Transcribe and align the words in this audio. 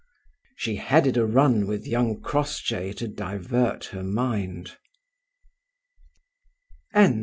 She 0.55 0.77
headed 0.77 1.15
a 1.15 1.27
run 1.27 1.67
with 1.67 1.85
young 1.85 2.21
Crossjay 2.21 2.91
to 2.93 3.07
divert 3.07 3.85
her 3.93 4.01
mind. 4.01 4.75